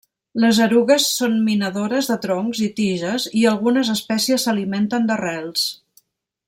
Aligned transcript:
Les 0.43 0.59
erugues 0.65 1.03
són 1.17 1.35
minadores 1.49 2.09
de 2.13 2.17
troncs 2.25 2.63
i 2.69 2.71
tiges 2.81 3.29
i 3.43 3.47
algunes 3.53 3.95
espècies 3.97 4.47
s'alimenten 4.49 5.11
d'arrels. 5.13 5.69